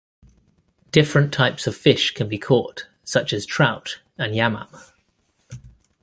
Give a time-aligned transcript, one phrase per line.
[0.91, 4.67] Different types of fish can be caught such as trout and yamame.